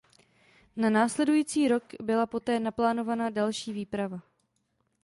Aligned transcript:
Na 0.75 0.89
následující 0.89 1.67
rok 1.67 1.83
byla 2.01 2.25
poté 2.25 2.59
naplánována 2.59 3.29
další 3.29 3.73
výprava. 3.73 4.19